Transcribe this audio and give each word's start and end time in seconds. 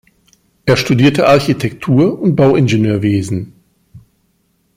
Er 0.65 0.77
studierte 0.77 1.27
Architektur 1.27 2.19
und 2.19 2.35
Bauingenieurwesen. 2.35 3.53